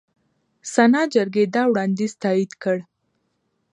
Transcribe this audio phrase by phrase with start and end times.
[0.73, 2.77] سنا جرګې دا وړاندیز تایید کړ.